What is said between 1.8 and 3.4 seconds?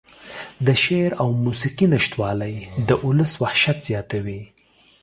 نشتوالى د اولس